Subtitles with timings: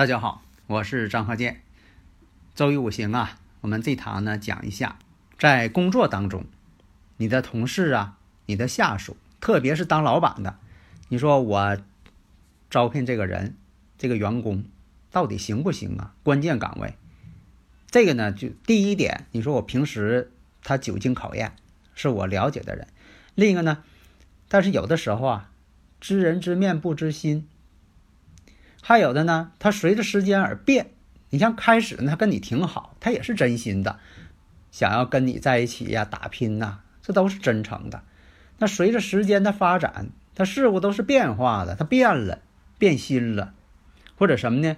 [0.00, 1.60] 大家好，我是张鹤剑。
[2.54, 4.98] 周易五行啊，我们这堂呢讲一下，
[5.38, 6.46] 在工作当中，
[7.18, 10.58] 你的同事啊，你的下属，特别是当老板的，
[11.10, 11.76] 你说我
[12.70, 13.54] 招聘这个人，
[13.98, 14.64] 这个员工
[15.10, 16.14] 到底行不行啊？
[16.22, 16.94] 关键岗位，
[17.90, 20.32] 这个呢，就第一点，你说我平时
[20.62, 21.52] 他久经考验，
[21.94, 22.86] 是我了解的人；
[23.34, 23.84] 另一个呢，
[24.48, 25.50] 但是有的时候啊，
[26.00, 27.46] 知人知面不知心。
[28.82, 30.90] 还有的呢，他随着时间而变。
[31.32, 34.00] 你像开始呢，他跟你挺好，他也是真心的，
[34.72, 38.02] 想要跟你在一起呀，打拼呐，这都是真诚的。
[38.58, 42.40] 那随着时间的发展，他事物都是变化的，他变了，
[42.78, 43.54] 变心了，
[44.16, 44.76] 或者什么呢？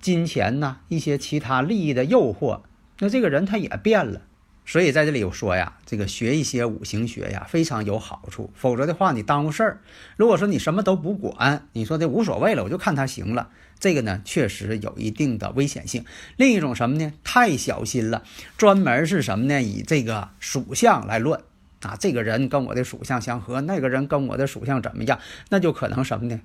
[0.00, 2.60] 金钱呐，一些其他利益的诱惑，
[2.98, 4.20] 那这个人他也变了。
[4.66, 8.50] 所以在这里我说呀，这个学一些五行学呀，非常有好处。
[8.54, 9.80] 否则的话，你耽误事儿。
[10.16, 16.06] 如果说你什么都不管，你说这无所谓了，我就看他行了，这个呢确实有一定的危险性。
[16.36, 17.12] 另一种什么呢？
[17.22, 18.22] 太小心了，
[18.56, 19.62] 专门是什么呢？
[19.62, 21.40] 以这个属相来论
[21.82, 25.20] 啊，这个人跟我的属相相合，那个人跟我的属相怎么样？
[25.50, 26.40] 那就可能什么呢？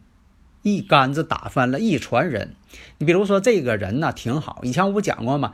[0.62, 2.54] 一竿子打翻了一船人。
[2.98, 5.54] 你比如说这个人呢挺好，以前我不讲过吗？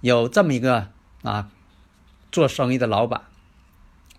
[0.00, 0.88] 有这么一个
[1.22, 1.50] 啊。
[2.30, 3.22] 做生意的老板，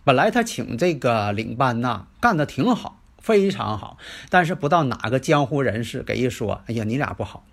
[0.04, 3.98] 本来他请这个领班呐，干的挺好，非常好。
[4.30, 7.45] 但是不到哪个江湖人士给一说，哎呀，你俩不好，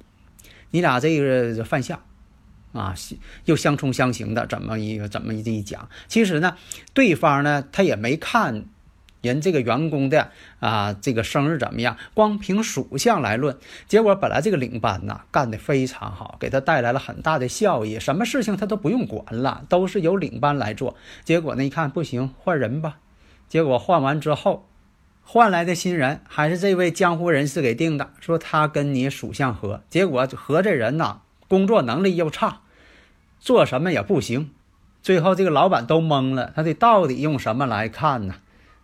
[0.71, 2.01] 你俩这个犯相，
[2.73, 2.95] 啊，
[3.45, 5.89] 又相冲相刑的，怎么一个怎么一一讲？
[6.09, 6.57] 其实呢，
[6.95, 8.67] 对方呢，他也没看。
[9.21, 10.31] 人这个员工的
[10.61, 11.97] 啊，这个生日怎么样？
[12.15, 13.57] 光凭属相来论，
[13.87, 20.97] 结果本来这个领班呐干得非常好，给他带来了很大的效益，什么事情他都不用管了，都是由领班来做。
[21.25, 22.99] 结果呢，一看不行，换人吧。
[23.49, 24.69] 结果换完之后，
[25.23, 29.83] 换来的新人还是这位江湖人士给定的，说他跟你属相合。
[29.89, 32.61] 结果合这人呐，工作能力又差，
[33.41, 34.51] 做什么也不行。
[35.03, 38.35] 最后这个老板都懵了，他得到底用什么来看呢？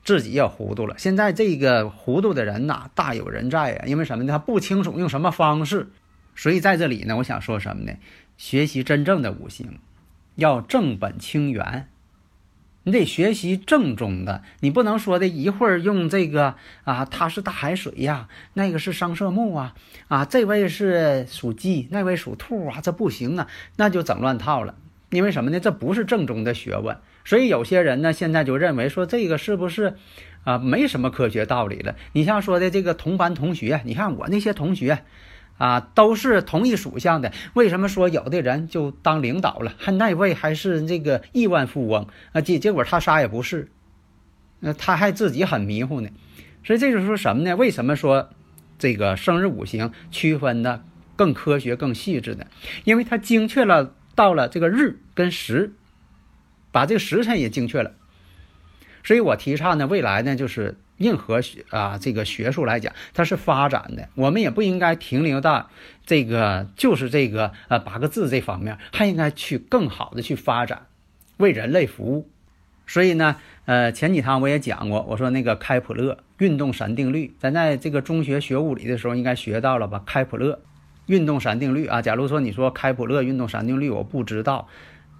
[0.04, 0.94] 自己也糊涂了。
[0.98, 3.86] 现在这个糊涂的人呐，大有人在啊。
[3.86, 4.32] 因为什么呢？
[4.32, 5.88] 他不清楚用什么方式。
[6.36, 7.92] 所以在这里呢，我想说什么呢？
[8.36, 9.78] 学习真正的五行，
[10.34, 11.88] 要正本清源。
[12.86, 19.74] 你得学习正宗的，你不能说的一会儿用这个啊，他是大海水呀，那个是商社木啊，
[20.08, 24.74] 啊，这位是属鸡，那位属兔啊，这不行啊，那就整乱套了。
[25.08, 25.60] 因为什么呢？
[25.60, 26.98] 这不是正宗的学问。
[27.24, 29.94] 所以有些人呢，现在就认为说这个是不是
[30.44, 31.96] 啊，没什么科学道理了。
[32.12, 35.04] 你像说的这个同班同学，你看我那些同学
[35.56, 42.42] 啊，都是同一属相的，为什么说有的人就当领导了，还那位还是这个亿万富翁啊？
[42.42, 43.68] 结结果他啥也不是，
[44.60, 46.10] 那他还自己很迷糊呢。
[46.62, 47.56] 所以这就是说什么呢？
[47.56, 48.28] 为什么说
[48.78, 50.84] 这个生日五行区分的
[51.16, 52.44] 更科学、更细致呢？
[52.84, 55.72] 因为它精确了到了这个日跟时。
[56.74, 57.92] 把这个时辰也精确了，
[59.04, 65.70] 所以我提倡呢，未来呢，就是硬核学啊，这个学术来讲，它是发展的，我们也不应该停留到
[66.04, 70.86] 这个就是这个呃八个字这方面，还应该去更好的去发展，
[71.36, 72.28] 为人类服务。
[72.88, 73.36] 所以呢，
[73.66, 80.02] 呃，前几堂我也讲过，我说那个开普勒运动闪定律，咱在这个中学学物理的时候应该学到了吧？
[80.04, 80.60] 开普勒
[81.06, 84.66] 运动闪定律啊，假如说你说开普勒运动闪定律，我不知道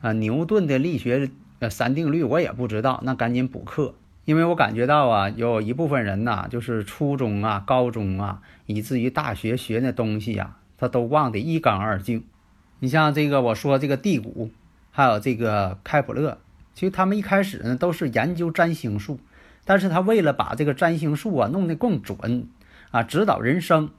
[0.03, 1.31] 啊，牛顿的力学。
[1.71, 3.95] 三定律我也不知道，那赶紧补课，
[4.25, 12.25] 因为我感觉到啊，有一部分人呐，就是初中啊、高中啊，以至于大学学那东西呀，他都忘得一干二净。
[12.81, 14.51] 你像这个，我说这个地谷，
[14.91, 16.39] 还有这个开普勒，
[16.75, 19.19] 其实他们一开始呢都是研究占星术，
[19.65, 22.49] 但是他为了把这个占星术啊弄得更准
[22.91, 23.91] 啊，指导人生，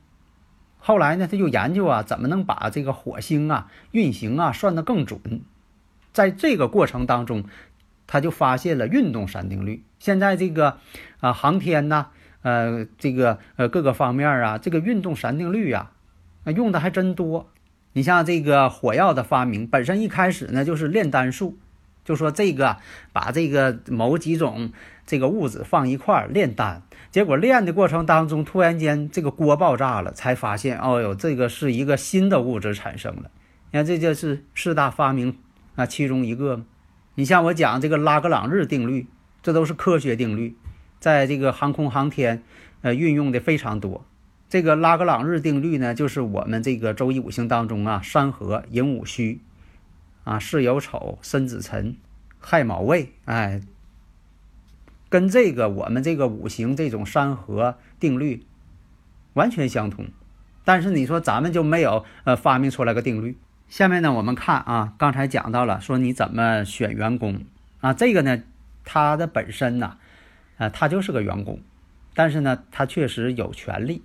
[0.77, 5.19] 后来呢他就研究啊，怎么能把这个火星啊运行啊算得更准。
[6.15, 7.43] 在这个过程当中，
[8.07, 9.83] 他就发现了运动闪定律。
[9.99, 10.77] 现在这个
[11.19, 12.07] 啊，航天呐，
[12.41, 15.91] 呃，这个呃各个方面啊，这个运动闪定律呀，
[16.45, 17.49] 啊用的还真多。
[17.91, 21.57] 你像这个火药的发明，本身一开始呢就是炼丹术，
[22.05, 22.77] 就说这个
[23.11, 24.71] 把这个某几种
[25.05, 33.29] 这个物质放一块儿炼丹，结果炼的过程当中突然间这个锅爆炸了，才发现哦哟，这个是一个新的物质产生了。
[33.71, 35.35] 你看这就是四大发明
[35.75, 36.63] 啊其中一个
[37.15, 39.07] 你像我讲这个拉格朗日定律，
[39.41, 40.55] 这都是科学定律，
[40.99, 42.43] 在这个航空航天
[42.81, 44.05] 呃运用的非常多。
[44.47, 49.41] 这个拉格朗日定律呢，就是我们这个周易五行当中啊，山河、寅午戌，
[50.23, 51.97] 啊巳酉丑、申子辰、
[52.39, 53.61] 亥卯未，哎，
[55.09, 58.45] 跟这个我们这个五行这种山河定律
[59.33, 60.05] 完全相同。
[60.63, 63.37] 但是你说咱们就没有呃发明出来个定律。
[63.67, 67.45] 下面呢，我们看啊，刚才讲到了说你怎么选员工。
[67.81, 68.41] 啊，这个呢，
[68.83, 69.97] 他的本身呢，
[70.57, 71.59] 啊，他就是个员工，
[72.13, 74.03] 但是呢，他确实有权利。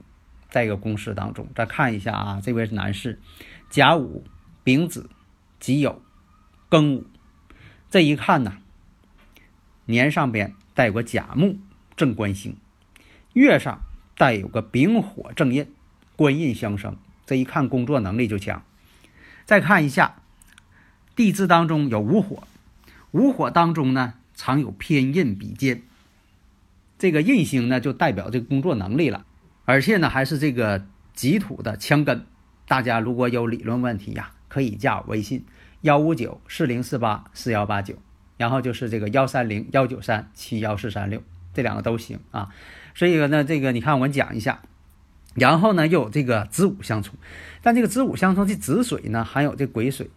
[0.48, 3.20] 在一个公式当中，再看一下啊，这位男士，
[3.68, 4.24] 甲午、
[4.64, 5.08] 丙子、
[5.60, 5.98] 己酉、
[6.68, 7.06] 庚午，
[7.88, 8.54] 这一看呢，
[9.84, 11.56] 年上边带有个甲木
[11.94, 12.56] 正官星，
[13.32, 13.80] 月上
[14.16, 15.72] 带有个丙火正印，
[16.16, 18.64] 官印相生，这一看工作能力就强。
[19.50, 20.22] 再看一下
[21.16, 22.44] 地支当中有午火，
[23.10, 25.82] 午火当中呢常有偏印比肩，
[27.00, 29.26] 这个印星呢就代表这个工作能力了。
[29.64, 32.24] 而且呢，还是这个己土的强根。
[32.68, 35.44] 大家如果有理论问题呀，可以加我微信
[35.80, 37.96] 幺五九四零四八四幺八九，
[38.36, 41.20] 然后就是这个幺三零幺九三七幺四三六，
[41.52, 42.50] 这两个都行啊。
[42.94, 44.62] 所以呢，这个你看我讲一下，
[45.34, 47.14] 然后呢又有这个子午相冲，
[47.62, 50.10] 但这个子午相冲的子水呢，含有这癸水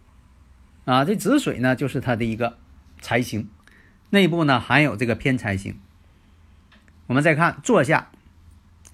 [0.84, 2.58] 啊，这子水呢就是它的一个
[3.00, 3.48] 财星，
[4.10, 5.78] 内部呢含有这个偏财星。
[7.06, 8.10] 我们再看坐下。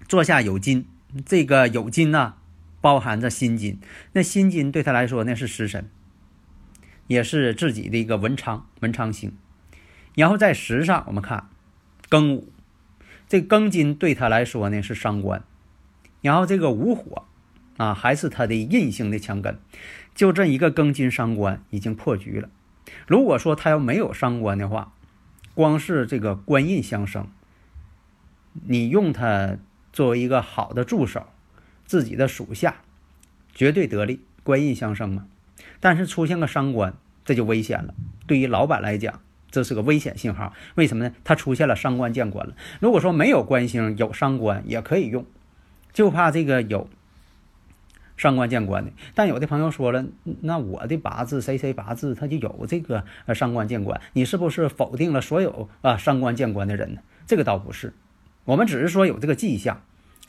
[0.08, 0.88] 坐下有金，
[1.24, 2.34] 这个有金呢，
[2.80, 3.78] 包含着辛金。
[4.14, 5.88] 那辛金对他来说那是食神，
[7.06, 9.32] 也是自己的一个文昌文昌星。
[10.16, 11.48] 然后在时上，我们看
[12.08, 12.52] 庚午，
[13.28, 15.44] 这庚金对他来说呢是伤官。
[16.20, 17.24] 然后这个午火
[17.76, 19.58] 啊，还是他的印星的强根。
[20.14, 22.48] 就这一个庚金伤官已经破局了。
[23.06, 24.92] 如果说他要没有伤官的话，
[25.54, 27.28] 光是这个官印相生，
[28.66, 29.56] 你用它。
[29.92, 31.26] 作为一个好的助手，
[31.84, 32.76] 自己的属下
[33.52, 35.26] 绝对得力，官印相生嘛。
[35.80, 36.94] 但是出现个伤官，
[37.24, 37.92] 这就危险了。
[38.24, 39.20] 对于老板来讲，
[39.50, 40.54] 这是个危险信号。
[40.76, 41.12] 为什么呢？
[41.24, 42.54] 他出现了伤官见官了。
[42.78, 45.26] 如果说没有官星，有伤官也可以用，
[45.92, 46.88] 就怕这个有
[48.16, 48.92] 伤官见官的。
[49.14, 50.04] 但有的朋友说了，
[50.40, 57.00] 那我的八字谁谁八字他就有这个呃伤官见官，你是不是否定了所有啊伤官见官的人呢？
[57.26, 57.92] 这个倒不是。
[58.44, 59.82] 我们只是说有这个迹象，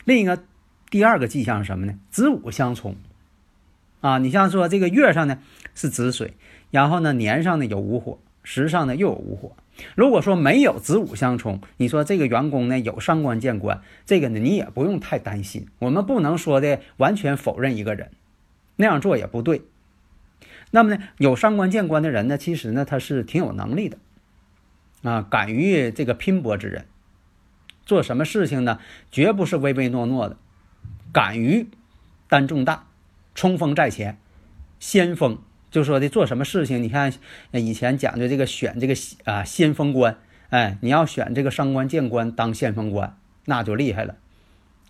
[0.04, 0.42] 另一个
[0.90, 1.94] 第二个迹象是什么呢？
[2.10, 2.96] 子午相冲
[4.00, 4.18] 啊！
[4.18, 5.38] 你像说这个月上呢
[5.74, 6.34] 是子水，
[6.70, 9.56] 然后呢年上呢有午火，时上呢又有午火。
[9.94, 15.66] 如果说没有子午相冲，你说这个员工呢有伤官见官，这个呢你也不用太担心。
[15.78, 18.10] 我们不能说的完全否认一个人，
[18.76, 19.62] 那样做也不对。
[20.70, 23.98] 那么呢有伤官见官的人呢，其实呢他是挺有能力的
[25.02, 26.86] 啊，敢于这个拼搏之人。
[27.84, 28.78] 做什么事情呢？
[29.10, 30.36] 绝不是唯唯诺诺的，
[31.12, 31.66] 敢于
[32.28, 32.84] 担重担，
[33.34, 34.18] 冲锋在前，
[34.78, 35.38] 先锋。
[35.72, 37.12] 就说的做什么事情，你看
[37.52, 40.18] 以前讲的这个选这个啊先锋官，
[40.50, 44.16] 哎，你要选这个伤官见官当先锋官，那就厉害了，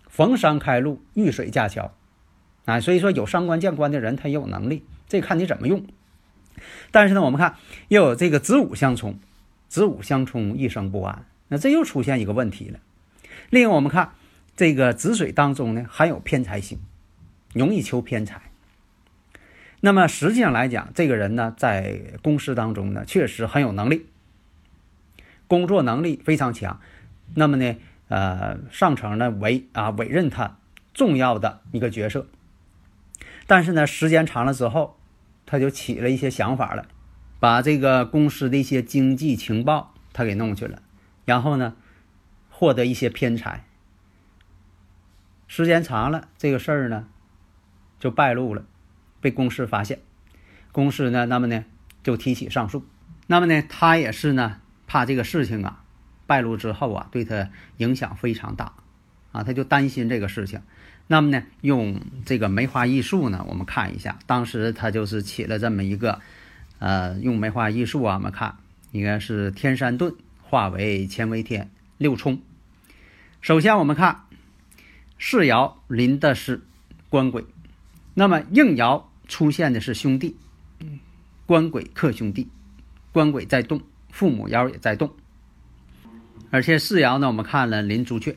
[0.09, 1.93] 逢山开路，遇水架桥，
[2.65, 5.85] 啊，所以说有伤官见官的人，他也有能力，这看你怎么用。
[6.91, 7.55] 但是呢，我们看
[7.87, 9.17] 又有这个子午相冲，
[9.69, 11.25] 子午相冲，一生不安。
[11.47, 12.79] 那这又出现一个问题了。
[13.49, 14.11] 另外，我们看
[14.57, 16.77] 这个子水当中呢，含有偏财星，
[17.53, 18.52] 容易求偏财。
[19.85, 24.05] 那么实际上来讲，这个人呢，在公司当中呢，确实很有能力，
[25.45, 26.79] 工作能力非常强。
[27.35, 27.75] 那么呢，
[28.07, 30.57] 呃，上层呢委啊委任他
[30.93, 32.27] 重要的一个角色。
[33.45, 34.97] 但是呢，时间长了之后，
[35.45, 36.87] 他就起了一些想法了，
[37.41, 40.81] 把这个公司的一些经济情报他给弄去了。
[41.25, 41.75] 然后呢，
[42.49, 43.65] 获得一些偏财，
[45.45, 47.09] 时间长了，这个事儿呢
[47.99, 48.63] 就败露了，
[49.23, 49.97] 被公司发现，
[50.71, 51.65] 公司呢，那么呢
[52.03, 52.85] 就提起上诉，
[53.25, 55.83] 那么呢，他也是呢怕这个事情啊
[56.27, 58.73] 败露之后啊对他影响非常大，
[59.31, 60.61] 啊，他就担心这个事情，
[61.07, 66.19] 那么呢，用这个梅花易数呢，我们看一下，当时他就是起了这么一个，
[66.77, 68.57] 呃，用梅花易数啊，我们看
[68.91, 70.13] 应该是天山遁。
[70.45, 72.39] 化为乾为天六冲。
[73.41, 74.25] 首先我们看
[75.17, 76.61] 世爻临的是
[77.09, 77.43] 官鬼，
[78.13, 80.35] 那么应爻出现的是兄弟，
[81.45, 82.49] 官鬼克兄弟，
[83.11, 85.13] 官鬼在动，父母爻也在动，
[86.51, 88.35] 而且四爻呢，我们看了临朱雀，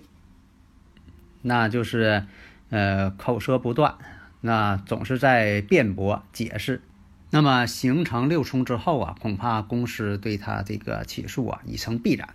[1.43, 2.27] 那就是
[2.71, 3.97] 呃口舌不断，
[4.41, 6.83] 那总是在辩驳解释。
[7.31, 12.31] 那么形成六冲之后啊，恐怕公司对他这个起诉啊已成必然。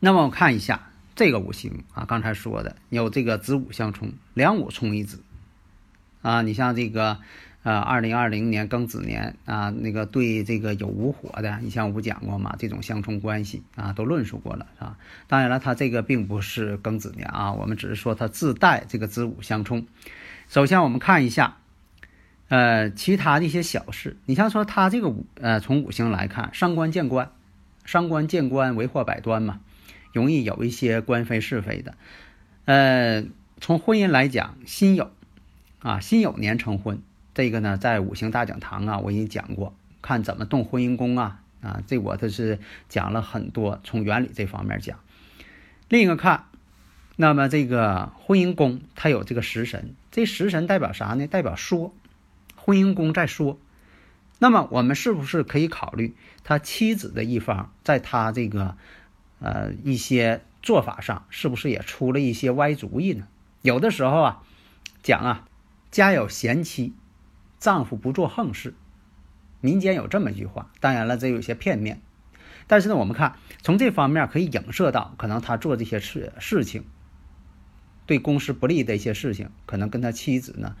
[0.00, 5.22] 那么我看一下这个五行啊，刚才说的有这个子午相冲，两午冲一子
[6.20, 6.42] 啊。
[6.42, 7.20] 你像这个
[7.62, 14.96] 呃，二零二零年庚子年啊，那个对这个有无火的，以前我不讲过嘛，这种相冲关系啊，都论述过了是吧？
[15.28, 19.86] 当然了，它这个并不是庚子年啊，我们只是说它自带这个子午相冲。
[20.48, 21.56] 首先我们看一下。
[22.48, 27.32] 呃，其他的一些小事，你像说他这个五，呃，从五行来看，伤官见官，
[27.86, 29.60] 伤官见官为祸百端嘛，
[30.12, 31.94] 容易有一些官非是非的。
[32.66, 33.24] 呃，
[33.58, 35.08] 从婚姻来讲，辛酉
[35.78, 37.00] 啊，辛酉年成婚，
[37.34, 42.58] 这个呢，在五行大讲堂啊，我已经讲过，看怎么动婚姻宫啊，啊，这我都是
[42.88, 44.98] 讲了很多，从原理这方面讲。
[45.88, 46.46] 另一个看，
[47.16, 51.26] 那么这个婚姻宫它有这个食神，这食神代表啥呢？
[51.26, 51.94] 代表说。
[52.64, 53.58] 婚姻宫在说，
[54.38, 58.76] 那么我们是不是可以考虑他妻子的一方，在他这个
[59.40, 63.26] 呃一些做法上，是不是也出了一些歪主意呢？
[63.62, 64.42] 有的时候啊，
[65.02, 65.48] 讲啊，
[65.90, 66.92] 家有贤妻，
[67.62, 68.74] 丈夫不做横事，
[69.60, 70.72] 民间有这么一句话。
[70.80, 72.02] 当然了，这有些片面，
[72.66, 76.82] 但是呢，我们看从这方面可以影射到，可能他做这些事事情，
[78.04, 80.74] 对公司不利的一些事情，可能跟他妻子呢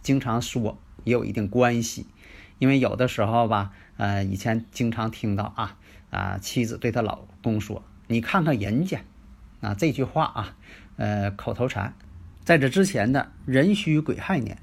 [0.00, 0.78] 经常说。
[1.04, 2.06] 也有一定关系，
[2.58, 5.78] 因为有的时候吧，呃，以前经常听到啊
[6.10, 9.00] 啊，妻子对她老公说：“你看看人家，
[9.60, 10.56] 啊这句话啊，
[10.96, 11.94] 呃，口头禅。”
[12.44, 14.58] 在这之前的壬戌癸亥年，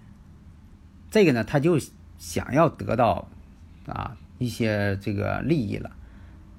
[1.15, 1.79] 这个呢，他就
[2.17, 3.29] 想要得到
[3.87, 5.89] 啊一些这个利益了，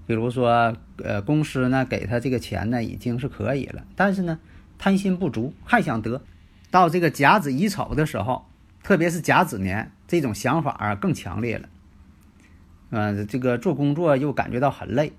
[0.06, 4.38] 比如说，呃，公司呢给他这个钱呢已经是可以了，但是呢
[4.78, 6.22] 贪心不足，还想得
[6.70, 8.46] 到这个甲子乙丑的时候。
[8.82, 11.68] 特别是甲子年，这种想法啊更强烈了。
[12.88, 15.12] 嗯，这个做工作又感觉到很累，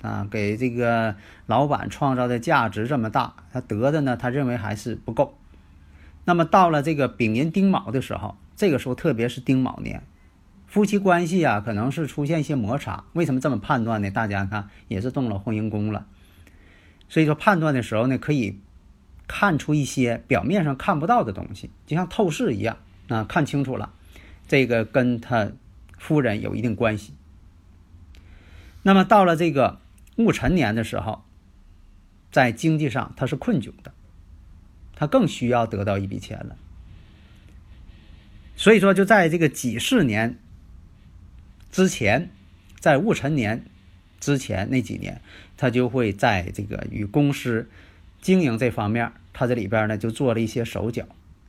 [0.00, 1.14] 啊，给这个
[1.46, 5.38] 老板创造的价值这么大，他得的呢，他认为还是不够。
[6.24, 10.02] 那么到了这个丙寅丁卯的时候，这个时候特别是丁卯年，
[10.66, 13.04] 夫妻关系啊可能是出现一些摩擦。
[13.12, 14.10] 为什么这么判断呢？
[14.10, 16.06] 大家看也是动了婚姻宫了，
[17.08, 18.58] 所以说判断的时候呢，可以。
[19.28, 22.76] 看出一些表面上看不到的东西，就像透视一样
[23.08, 23.94] 啊，看清楚了，
[24.46, 25.52] 这个跟他
[25.96, 27.14] 夫人有一定关系。
[28.82, 29.80] 那么到了这个
[30.16, 31.22] 戊辰年的时候，
[32.30, 33.94] 在经济上他是困窘的，
[35.02, 36.56] 他更需要得到一笔钱了。
[38.54, 40.38] 所以说，就在这个己巳年
[41.72, 42.30] 之前，
[42.78, 43.64] 在戊辰年
[44.20, 45.20] 之前那几年，
[45.56, 47.68] 他就会在这个与公司。
[48.20, 51.04] 经营这方面，他这里边呢就做了一些手脚，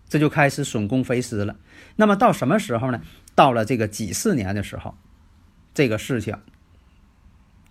[0.10, 1.56] 这就开始损公肥私了。
[1.96, 3.04] 那么到什么时候呢？
[3.36, 4.98] 到了这个几四年的时候，
[5.76, 6.40] 这个事情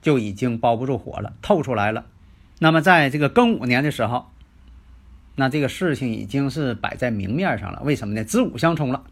[0.01, 2.07] 就已经包不住火了，透出来了。
[2.61, 4.31] 那么在这个庚午年的时候，
[5.35, 7.83] 那这个事情已经是摆在明面上了。
[7.85, 8.25] 为什么呢？
[8.25, 9.05] 子午相冲了，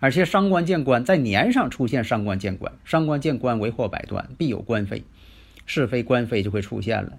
[0.00, 5.04] 而且伤官见官，在年上出现伤官见官，伤官见官为祸百端，必有官非，
[5.66, 7.18] 是非官非就会出现了。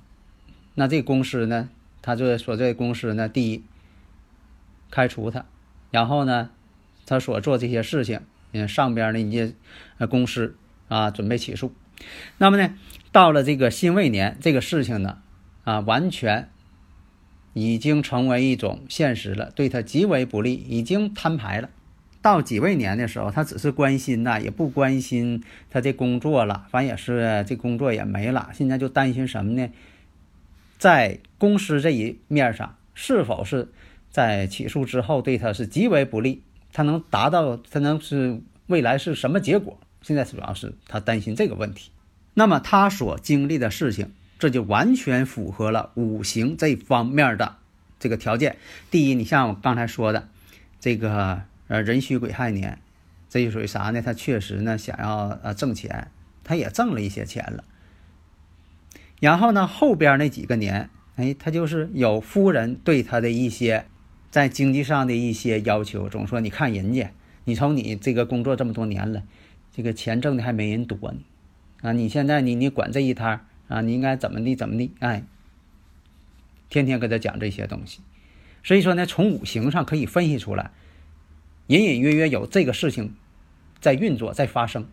[0.76, 1.70] 那这公司呢？
[2.00, 3.66] 他这所在公司呢，第一
[4.90, 5.46] 开除他，
[5.92, 6.52] 然后呢，
[7.06, 8.22] 他所做这些事情，
[8.54, 9.54] 嗯，上边呢，你
[9.98, 10.56] 呃公司
[10.88, 11.74] 啊准备起诉，
[12.38, 12.76] 那么呢，
[13.12, 15.18] 到了这个辛未年，这个事情呢，
[15.66, 16.50] 啊，完全
[17.58, 21.70] 已经成为一种现实了，对他极为不利，已经摊牌了。
[22.22, 29.70] 到己未年的时候，他只是关心呐，也不关心他这工作了，反正也是这工作也没了，现在就担心什么呢？
[30.78, 33.70] 在公司这一面上，是否是
[34.12, 36.44] 在起诉之后对他是极为不利？
[36.74, 39.80] 他能达到，他能是未来是什么结果？
[40.02, 41.92] 现在主要是他担心这个问题。
[42.34, 47.56] 那么他所经历的事情，这就完全符合了五行这方面的
[48.00, 48.58] 这个条件。
[48.92, 50.30] 第一，你像我刚才说的，
[50.80, 52.80] 这个呃壬戌癸亥年，
[53.30, 54.02] 这就属于啥呢？
[54.02, 56.12] 他确实呢想要呃挣钱，
[56.44, 57.64] 他也挣了一些钱了。
[59.20, 63.86] 然后呢，后边那几个年，哎，他就是有夫人对他的一些
[64.30, 67.12] 在经济上的一些要求，总说你看人家，
[67.46, 69.24] 你瞅你这个工作这么多年了，
[69.76, 71.18] 这个钱挣的还没人多呢，
[71.82, 75.24] 啊，你现在你你管这一摊啊，你应该怎么地怎么地，哎，
[76.70, 78.00] 天天跟他讲这些东西，
[78.64, 80.72] 所以说呢，从五行上可以分析出来，
[81.68, 83.16] 隐隐约约有这个事情
[83.80, 84.88] 在运作，在发生，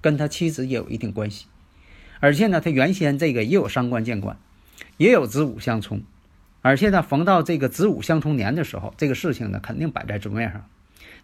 [0.00, 1.46] 跟他妻子也有一定关系。
[2.20, 4.38] 而且呢，他原先这个也有伤官见官，
[4.96, 6.02] 也有子午相冲，
[6.62, 10.68] 而且呢，逢到这个子午相冲年的时候，这个事情呢肯定摆在桌面上，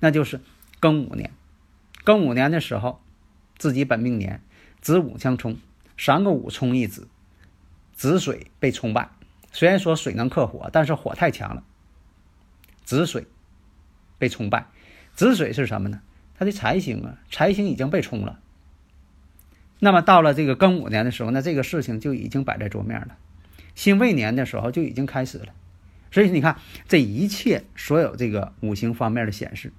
[0.00, 0.40] 那就是
[0.80, 1.32] 庚午年。
[2.04, 3.00] 庚午年的时候，
[3.56, 4.42] 自己本命年
[4.80, 5.56] 子午相冲，
[6.04, 7.06] 三个五冲一子，
[7.94, 9.10] 子水被冲败。
[9.52, 11.62] 虽然说水能克火，但是火太强了，
[12.82, 13.28] 子水
[14.18, 14.66] 被冲败。
[15.14, 16.00] 子水是什么呢？
[16.36, 18.40] 他的财星啊，财星已经被冲了。
[19.78, 23.16] 那么到了这个庚午年的时候，那这个事情就已经摆在桌面了。
[23.76, 25.54] 辛未年的时候就已经开始了，
[26.10, 29.72] 所以你看这一切所有这个五行方面的显示，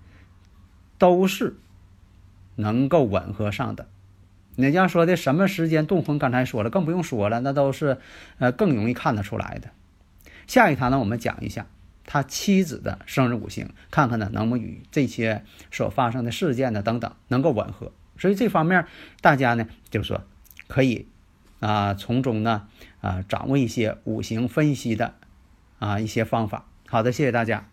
[0.97, 1.57] 都是
[2.55, 3.89] 能够吻合上的。
[4.55, 7.97] 你要说的什么时间动婚，刚才说了，更不用说了，那都是
[8.37, 9.69] 呃更容易看得出来的。
[10.47, 11.67] 下一堂呢，我们讲一下
[12.05, 17.91] 他妻子的生日五行，看看呢能不能与这些所发生的事件呢等等能够吻合。
[18.17, 18.85] 所以这方面，
[19.21, 20.23] 大家呢，就是说，
[20.67, 21.07] 可以
[21.59, 22.67] 啊，从中呢
[23.01, 25.15] 啊，掌握一些五行分析的
[25.79, 26.67] 啊一些方法。
[26.87, 27.72] 好的，谢谢大家。